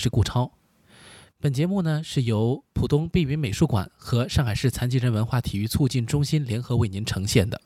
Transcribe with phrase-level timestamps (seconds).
[0.00, 0.50] 是顾超。
[1.38, 7.60] 本节目呢是由浦东碧云美术馆和上海市残疾人文化体育促进中心联合为您呈现的。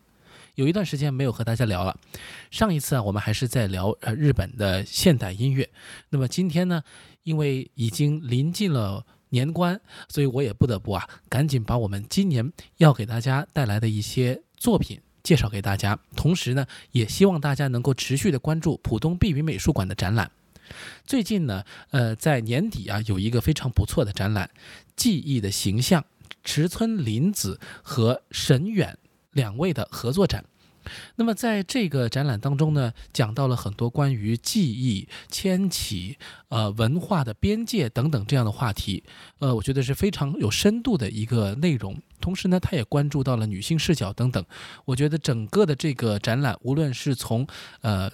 [0.56, 1.96] 有一段时间没有和大家聊了，
[2.50, 5.68] 上一次啊我们还是在聊呃日本的现代音乐。
[6.10, 6.82] 那么今天呢，
[7.22, 15.00] 因为已经临近了年关，所以我也不得不啊赶紧把我们今年要给大家带来的一些作品。
[15.24, 20.30] 介绍给大家，同时呢，也希望大家能够持续的关注浦东碧云美术馆的展览。
[21.04, 24.50] 最近呢，呃，在年底啊，有一个非常不错的展览，
[24.96, 26.02] 《记忆的形象》，
[26.42, 28.98] 池村林子和沈远
[29.32, 30.44] 两位的合作展。
[31.16, 36.18] 那么在这个展览当中呢，讲到了很多关于记忆、迁徙、
[36.50, 39.02] 呃文化的边界等等这样的话题，
[39.38, 41.98] 呃，我觉得是非常有深度的一个内容。
[42.20, 44.44] 同时呢，他也关注到了女性视角等等。
[44.84, 47.46] 我觉得整个的这个展览，无论是从
[47.80, 48.12] 呃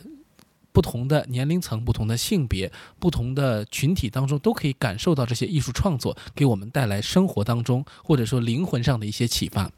[0.73, 9.71] 不同的年龄层、不同的性别、不同的群体当中，都可以感受到这些艺术创作给我们带来生活当中或者说灵魂上的一些启发。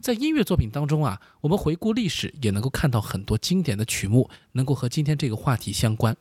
[0.00, 6.16] 在音乐作品当中啊，我们回顾历史也能够看到很多经典的曲目，能够和今天这个话题相关。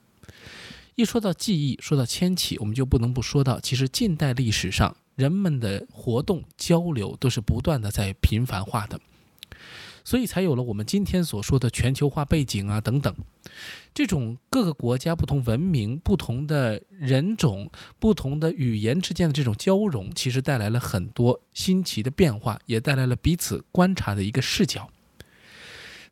[0.95, 8.99] 一说到记忆，说到迁徙，我们就不能不说到，其实近代历史上人们的活动交流都是不断的在频繁化的。
[10.05, 13.13] 所以才有了我们今天所说的全球化背景啊等等，
[13.93, 24.89] 这种各个国家不同文明、不同的人种、不同的语言之间的这种交融，其实带来了很多新奇的变化，也带来了彼此观察的一个视角。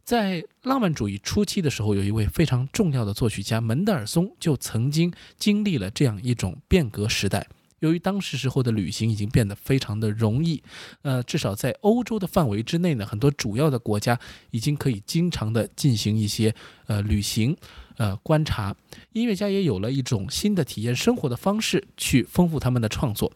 [0.03, 7.47] 在浪漫主义初期的时候，有一位非常重要的作曲家门德尔松就曾经经历了这样一种变革时代。
[7.83, 10.63] 由于当时时候的旅行已经变得非常的容易，
[11.01, 14.17] 呃，至少在欧洲的范围之内呢，很多主要的国家
[14.51, 16.55] 已经可以经常的进行一些
[16.87, 17.57] 呃旅行，
[17.97, 18.73] 呃观察。
[19.11, 23.29] 音乐家也有了一种新的体验生活的方式，去丰富他们的创作。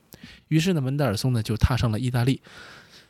[0.47, 2.41] 于是呢，门德尔松呢就踏上了意大利，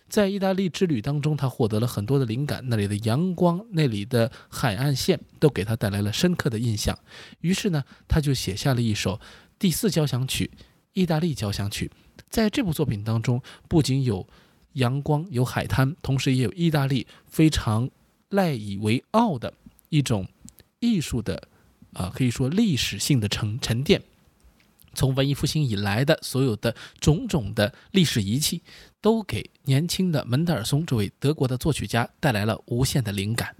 [0.09, 6.97] 在意大利之旅当中，他获得了很多的灵感，那里的阳光，那里的海岸线都给他带来了深刻的印象。
[7.41, 9.19] 于是呢，他就写下了一首
[9.59, 10.49] 第四交响曲。
[10.97, 11.91] 意大利交响曲，
[12.27, 14.27] 在这部作品当中，不仅有
[14.73, 17.87] 阳光、有海滩，同时也有意大利非常
[18.29, 19.53] 赖以为傲的
[19.89, 20.27] 一种
[20.79, 21.47] 艺术的，
[21.93, 24.01] 啊，可以说历史性的沉沉淀。
[24.95, 28.63] 从文艺复兴以来的所有的种种的历史遗迹，
[28.99, 33.55] 都给年轻的门德尔松这位德国的作曲家带来了无限的灵感。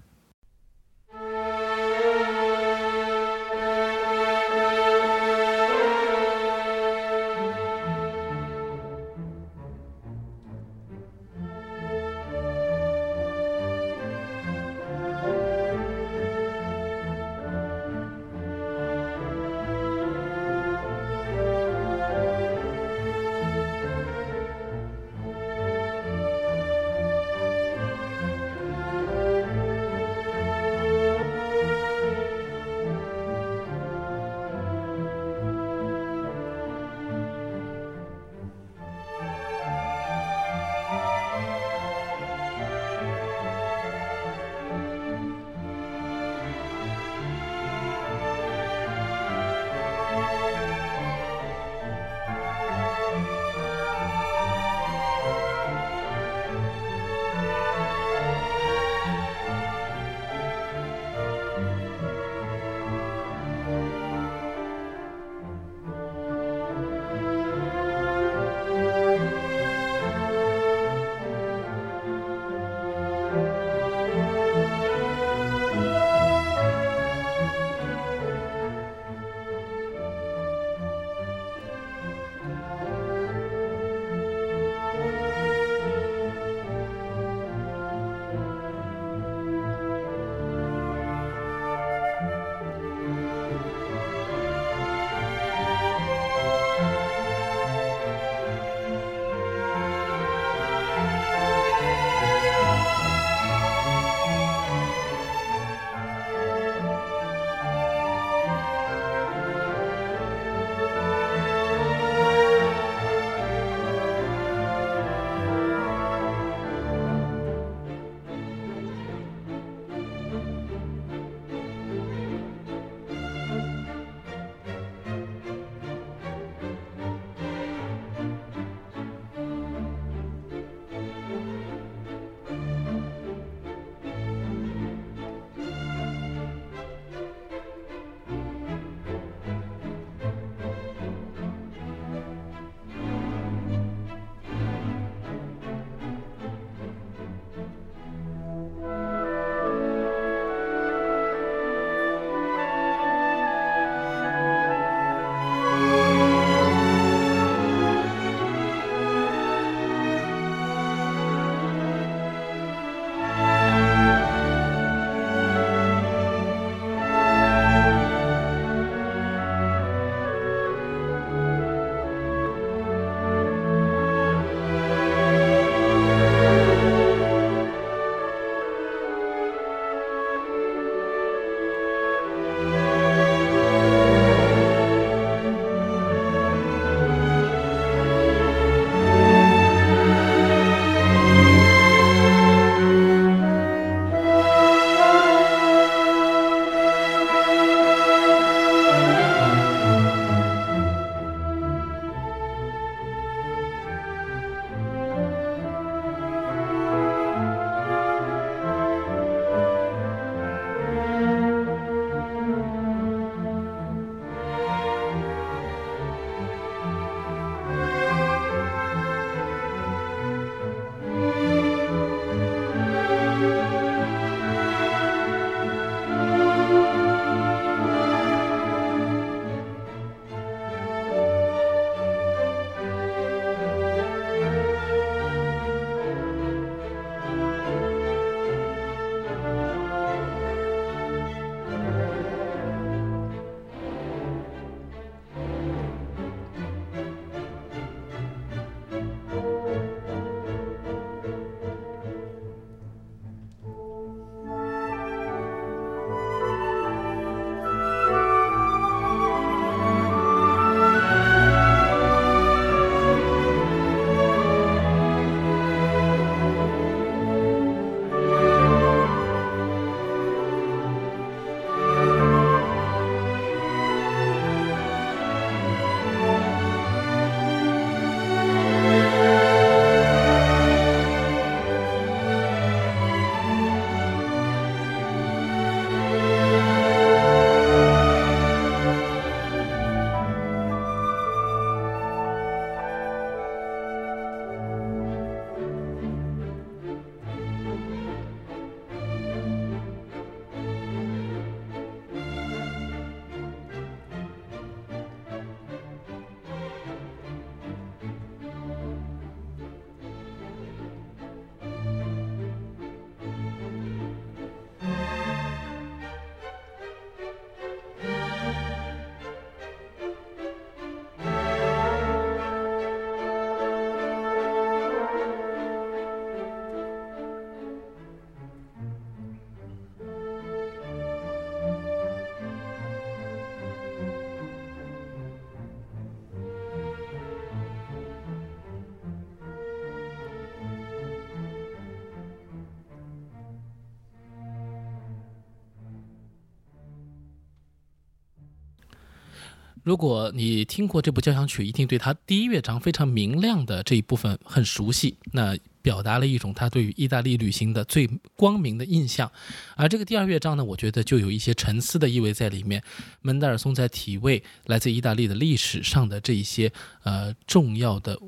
[349.87, 355.15] 如果你听过这部交响曲，一定对它第一乐章非常明亮的这一部分很熟悉。
[355.31, 359.31] 那表达了一种他对于意大利旅行的最光明的印象。
[359.77, 362.83] 而这个第二乐章呢，我觉得就有一些沉思的意味在里面。
[363.21, 366.69] 门德尔松在体味来自意大利的历史上的这一些
[367.03, 368.19] 呃重要的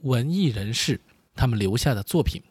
[0.00, 1.00] 文艺人士
[1.34, 2.42] 他们留下的作品。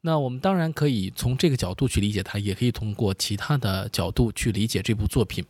[0.00, 5.44] 那我们当然可以从这个角度去理解它，也可以通过其他的角度去理解这部作品。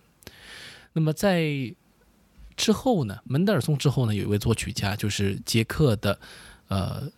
[0.93, 1.73] 那么在
[2.57, 6.19] 之后呢，门德尔松之后呢，有一位作曲家，就是捷克的，
[6.69, 7.11] 呃，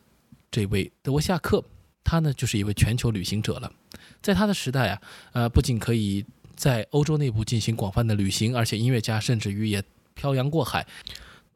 [0.51, 1.65] 这位德沃夏克，
[2.05, 3.73] 他呢就是一位全球旅行者了。
[4.21, 6.25] 在他的时代啊，呃，不仅可以
[6.55, 9.83] 在欧洲内部进行广泛的旅行，而且音乐家甚至于也
[10.15, 10.87] 漂洋过海。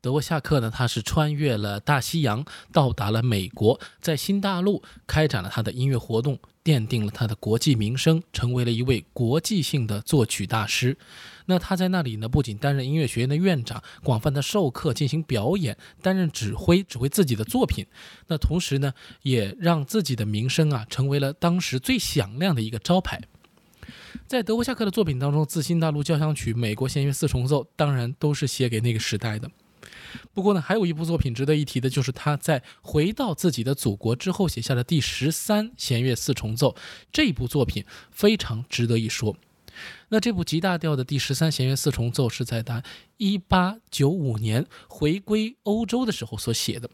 [0.01, 10.99] 德沃夏克呢，他是穿越了大西洋，到达了美国，在新大陆开展了他的音乐活动，奠定了他的国际名声，成为了一位国际性的作曲大师。
[11.45, 17.87] 那他在那里呢，不仅担任音乐学院的院长，广泛的授课、进行表演、担任指挥，指挥自己的作品。
[18.27, 18.93] 那同时呢，
[19.23, 23.23] 也让自己的名声啊，成为了当时最响亮的一个招牌。
[24.27, 29.49] 在德国夏克的作品当中，《自新大陆交响曲》《美国弦乐四重奏》，当然都是写给那个时代的。
[30.33, 36.77] 不过呢，还有一部作品值得一提的，就是他在回到自己的祖国之后写下的第十三弦乐四重奏。
[37.13, 39.37] 这部作品非常值得一说。
[40.09, 42.83] 那这部极大调的第十三弦乐四重奏是在他
[43.19, 46.89] 一八九五年回归欧洲的时候所写的。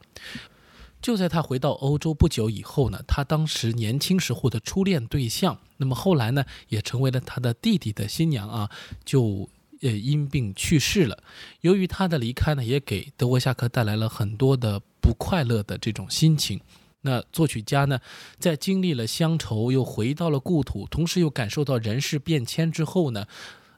[1.00, 8.70] 就在他回到欧洲不久以后呢，他当时年轻时候的初恋对象，那么后来呢，也成为了他的弟弟的新娘啊，
[9.04, 9.48] 就。
[9.82, 11.22] 也，因病去世了。
[11.60, 16.60] 由于他的离开呢，也给德沃夏克带来了很多的不快乐的这种心情。
[17.02, 17.98] 那作曲家呢，
[18.38, 23.26] 在经历了乡愁，又回到了故土，同时又感受到人事变迁之后呢？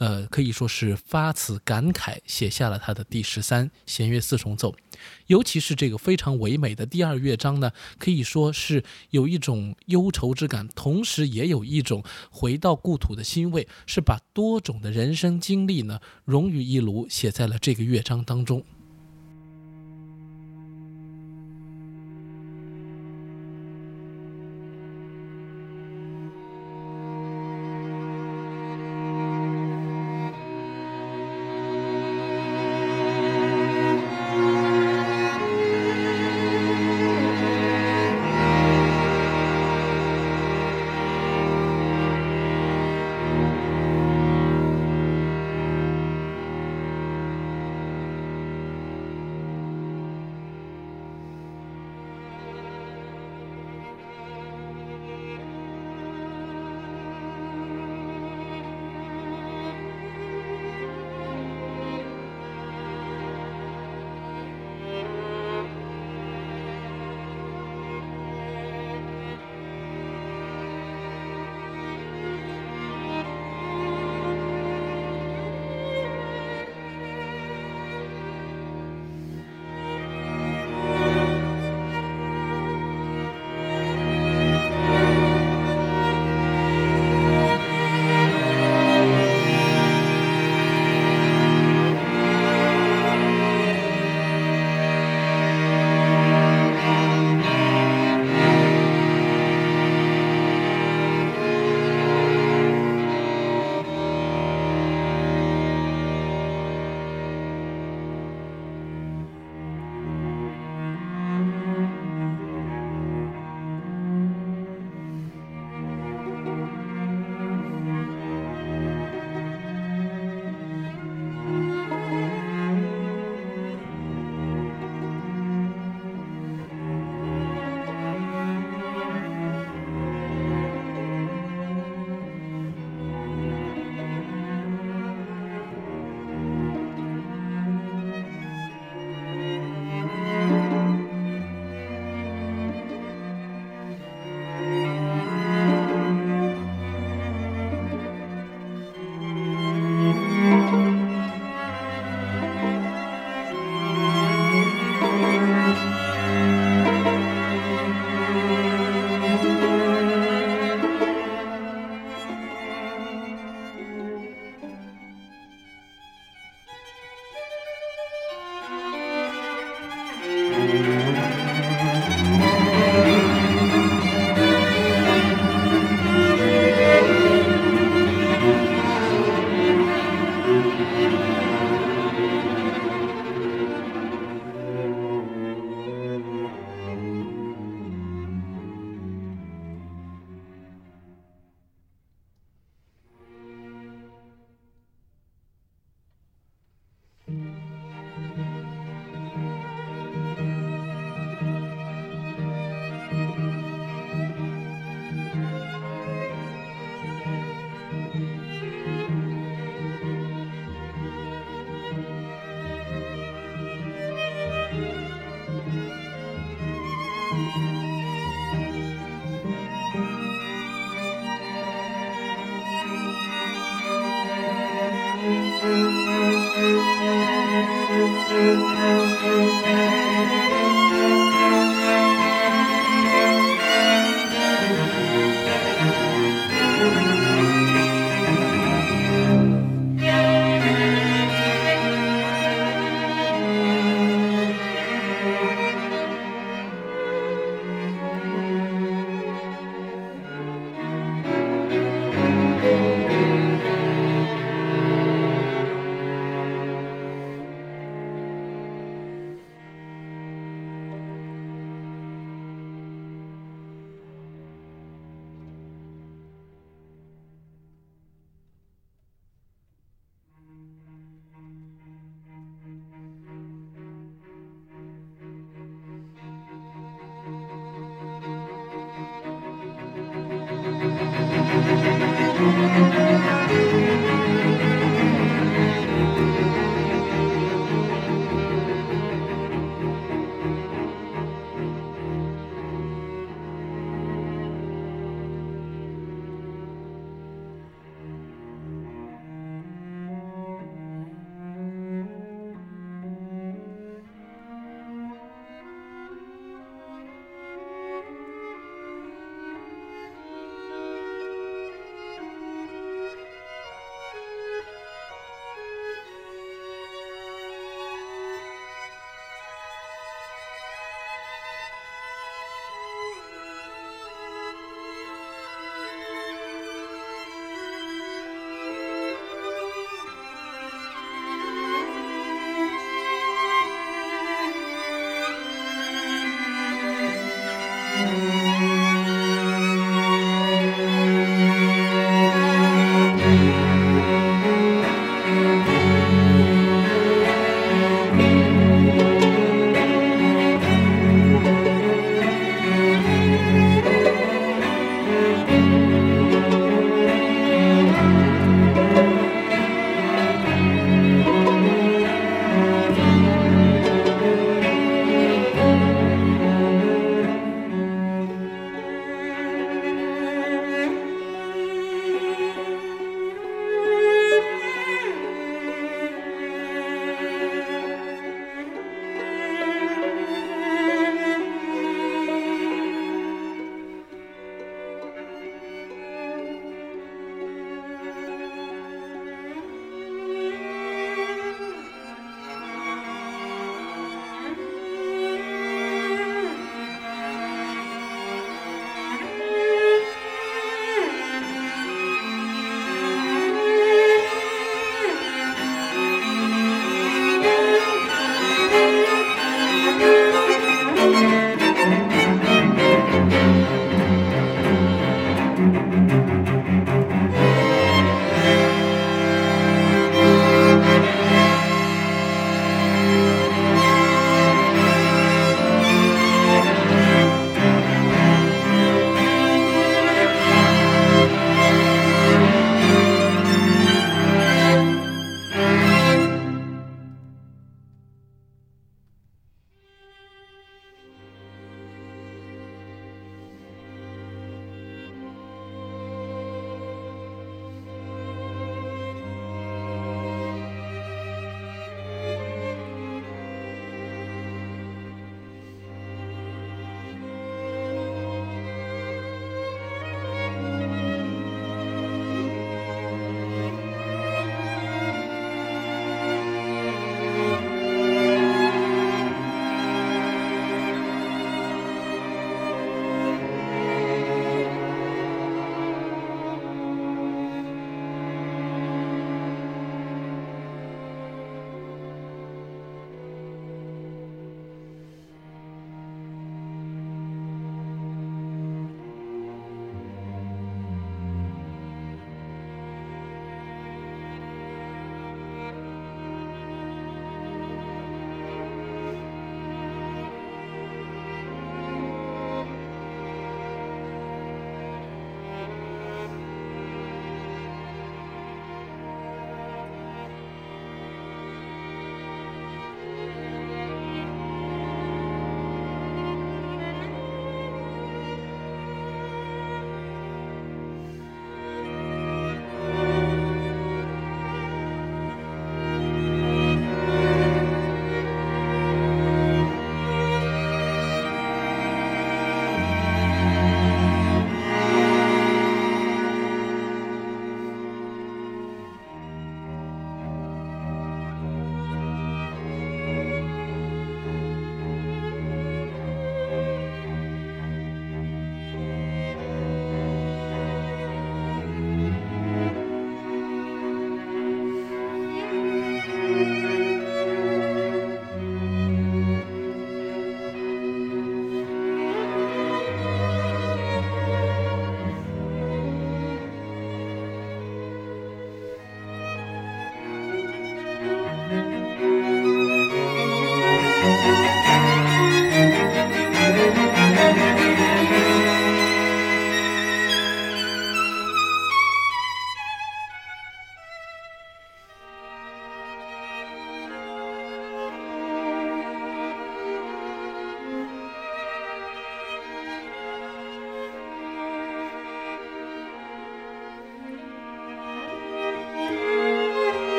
[0.00, 4.74] 呃，可以说是发此感慨，写下了他的第十三弦乐四重奏。
[5.26, 18.64] 尤其是这个非常唯美的第二乐章呢，可以说是有一种忧愁之感，同时也有一种回到故土的欣慰，是把多种的人生经历呢融于一炉，写在了这个乐章当中。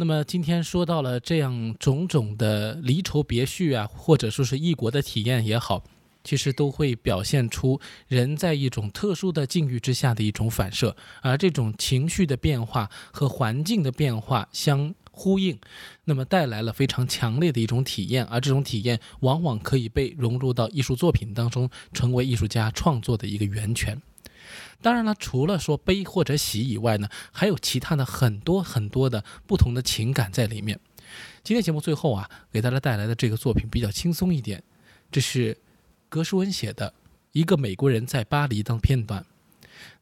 [0.00, 5.82] 那么今天说到了这样种种的离愁别绪啊，或者说是异国的体验也好，
[6.22, 15.58] 其实都会表现出人在一种特殊的境遇之下的一种反射，而这种情绪的变化和环境的变化相呼应，
[16.04, 24.00] 那么带来了非常强烈的一种体验，而这种体验往往可以被融入到艺术作品当中，成为艺术家创作的一个源泉。
[24.80, 30.78] 当然了，除了说悲或者喜以外呢，还有其他的很多很多的不同的情感在里面。
[31.42, 34.62] 今天节目最后啊，给大家带来的这个作品比较轻松一点，
[35.10, 35.56] 这是
[36.10, 36.90] 格什温写的
[37.32, 39.24] 《一个美国人在巴黎》当片段。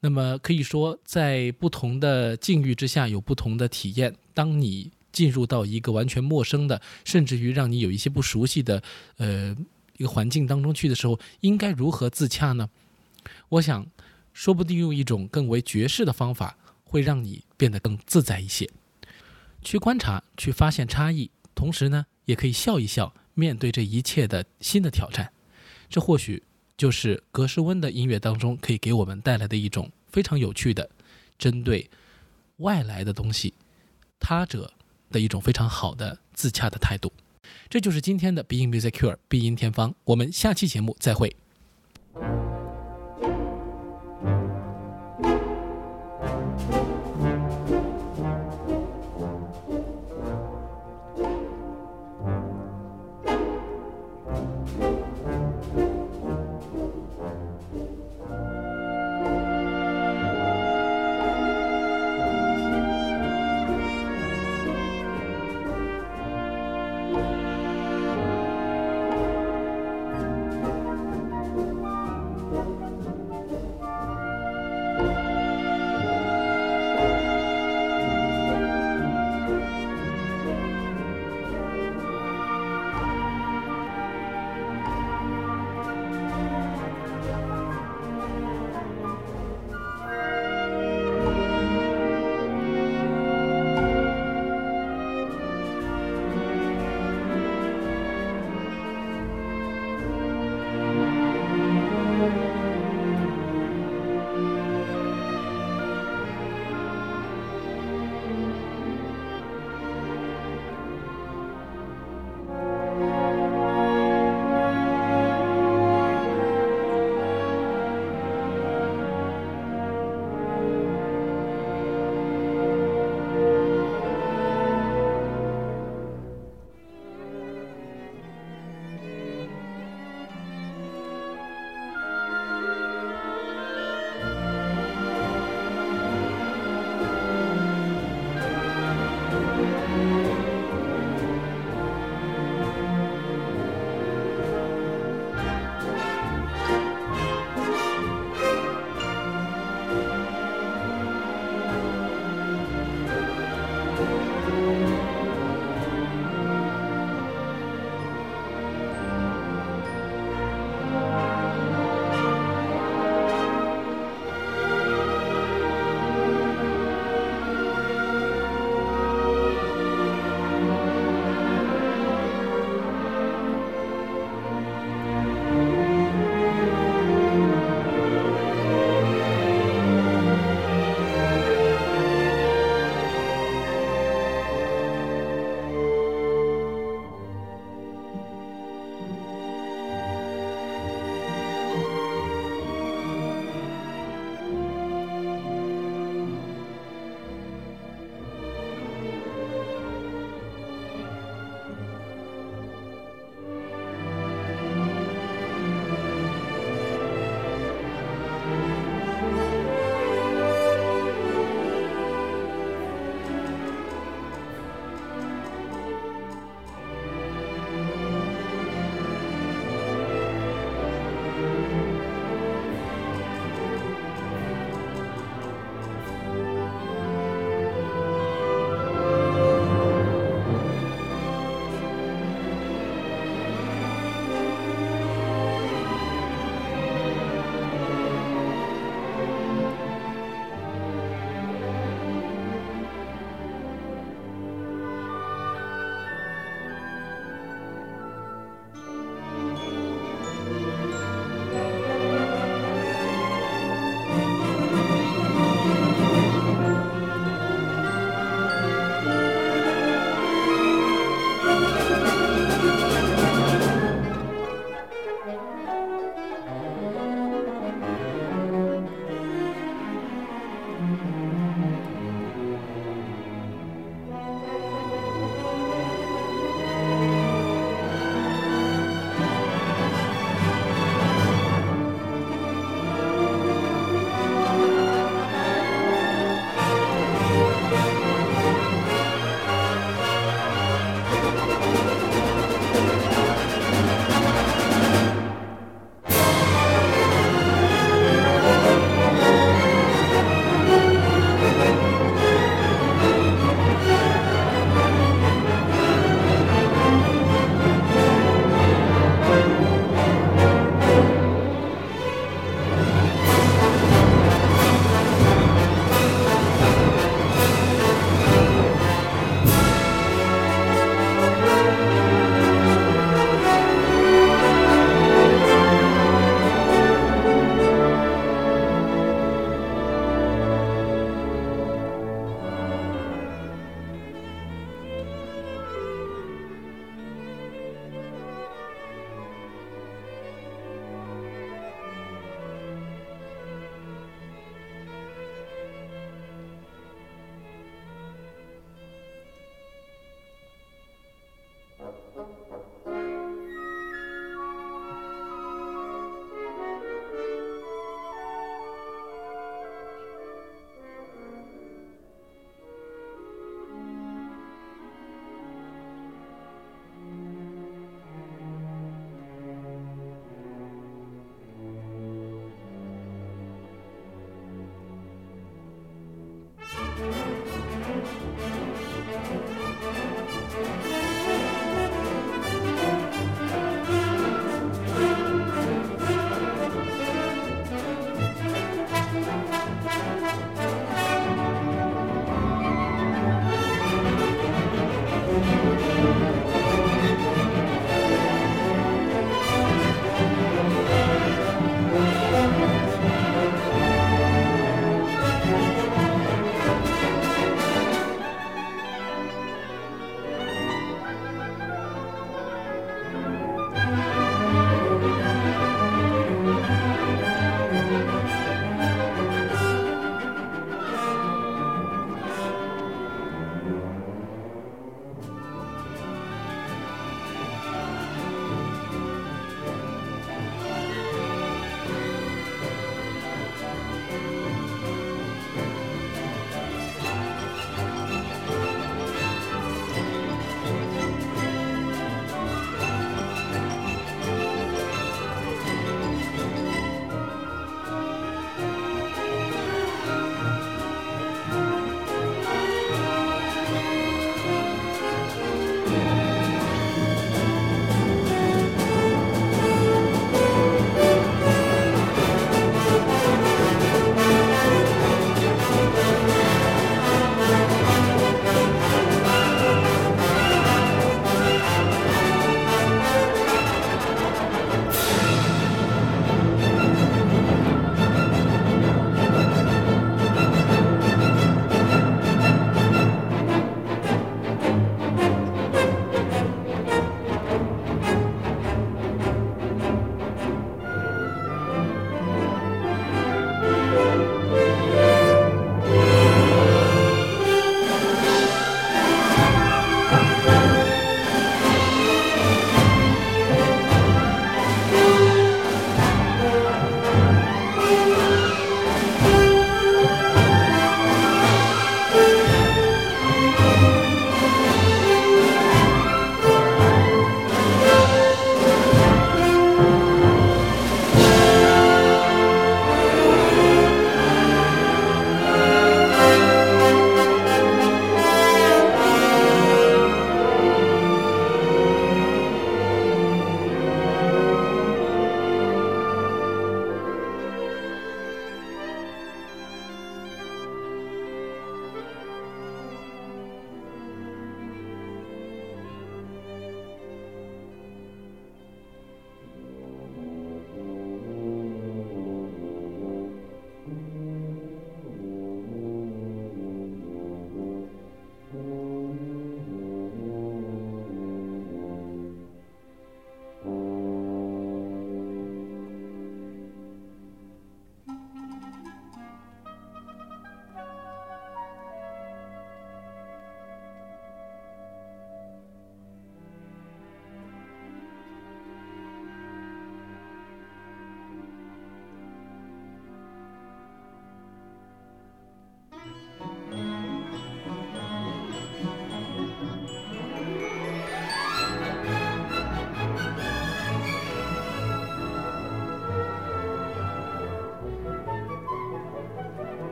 [0.00, 4.14] 那么可以说，在不同的境遇之下有不同的体验。
[4.32, 8.82] 当你进入到一个完全陌生的，甚至于让你有一些不熟悉的
[9.18, 9.54] 呃
[9.98, 12.70] 一个环境当中去的时候，应该如何自洽呢？
[13.50, 13.86] 我想。
[14.34, 18.68] 说不定用一种更为绝世的方法，会让你变得更自在一些。
[19.62, 25.32] 去观察，去发现差异，同时呢，也可以笑一笑，面对这一切的新的挑战。
[25.88, 26.42] 这或许
[26.76, 30.90] 就是格什温的音乐当中可以给我们带来的一种非常有趣的，
[31.38, 31.88] 针对
[32.58, 33.54] 外来的东西、
[34.18, 34.70] 他者
[35.10, 37.12] 的一种非常好的自洽的态度。
[37.68, 39.94] 这就是今天的 Being Music Cure 必音天方。
[40.04, 41.34] 我们下期节目再会。